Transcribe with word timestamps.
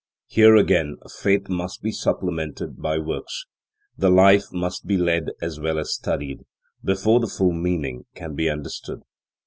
Here 0.25 0.55
again 0.55 0.97
faith 1.19 1.47
must 1.47 1.83
be 1.83 1.91
supplemented 1.91 2.81
by 2.81 2.97
works, 2.97 3.45
the 3.95 4.09
life 4.09 4.45
must 4.51 4.87
be 4.87 4.97
led 4.97 5.29
as 5.43 5.59
well 5.59 5.77
as 5.77 5.93
studied, 5.93 6.39
before 6.83 7.19
the 7.19 7.27
full 7.27 7.53
meaning 7.53 8.05
can 8.15 8.33
be 8.33 8.49
understood. 8.49 9.03